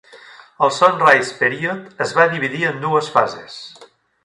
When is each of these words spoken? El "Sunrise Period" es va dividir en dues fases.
El 0.67 0.71
"Sunrise 0.77 1.35
Period" 1.41 2.01
es 2.07 2.15
va 2.21 2.27
dividir 2.33 2.65
en 2.73 2.83
dues 2.89 3.13
fases. 3.19 3.63